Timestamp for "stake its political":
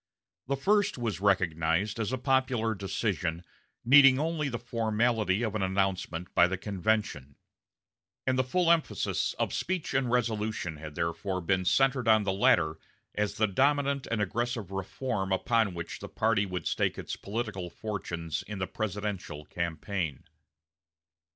16.65-17.69